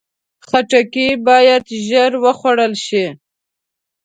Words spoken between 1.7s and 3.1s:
ژر وخوړل شي.